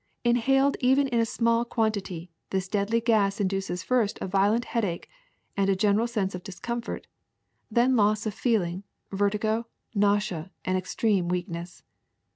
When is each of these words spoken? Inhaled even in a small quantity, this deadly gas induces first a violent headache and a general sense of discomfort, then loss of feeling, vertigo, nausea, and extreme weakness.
Inhaled 0.23 0.77
even 0.79 1.07
in 1.09 1.19
a 1.19 1.27
small 1.27 1.63
quantity, 1.63 2.31
this 2.49 2.67
deadly 2.67 2.99
gas 3.01 3.39
induces 3.39 3.83
first 3.83 4.17
a 4.19 4.25
violent 4.25 4.65
headache 4.65 5.07
and 5.55 5.69
a 5.69 5.75
general 5.75 6.07
sense 6.07 6.33
of 6.33 6.41
discomfort, 6.41 7.05
then 7.69 7.95
loss 7.95 8.25
of 8.25 8.33
feeling, 8.33 8.83
vertigo, 9.11 9.67
nausea, 9.93 10.49
and 10.65 10.75
extreme 10.75 11.27
weakness. 11.29 11.83